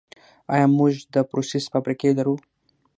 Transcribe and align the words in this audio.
آیا 0.53 0.65
موږ 0.77 0.93
د 1.13 1.15
پروسس 1.29 1.63
فابریکې 1.71 2.09
لرو؟ 2.17 2.35